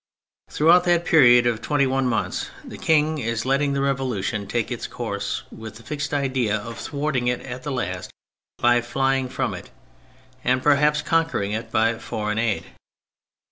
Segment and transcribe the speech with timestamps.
[0.49, 4.87] Throughout that period of twenty one months the King is letting the Revolution take its
[4.87, 8.09] course, with the fixed idea of thw^arting it at last
[8.57, 9.69] by flying from it,
[10.43, 12.65] and perhaps conquering it by foreign aid.